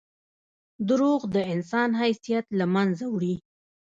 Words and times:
•دروغ 0.87 1.21
د 1.35 1.37
انسان 1.53 1.89
حیثیت 2.01 2.45
له 2.59 2.65
منځه 2.75 3.05
وړي. 3.13 3.35